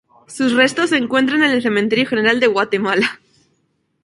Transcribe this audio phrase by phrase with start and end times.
[0.25, 3.21] Sus restos se encuentran en el Cementerio General de Guatemala.